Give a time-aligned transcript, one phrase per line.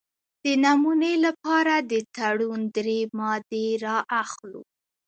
[0.43, 4.61] د نمونې لپاره د تړون درې مادې را اخلو.